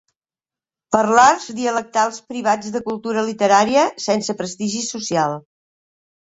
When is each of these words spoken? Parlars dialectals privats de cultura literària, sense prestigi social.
Parlars 0.95 1.45
dialectals 1.59 2.17
privats 2.33 2.73
de 2.77 2.83
cultura 2.89 3.27
literària, 3.29 3.87
sense 4.09 4.39
prestigi 4.43 4.85
social. 4.91 5.41